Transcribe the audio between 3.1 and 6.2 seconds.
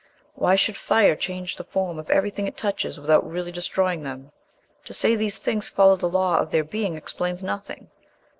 really destroying them? To say these things follow the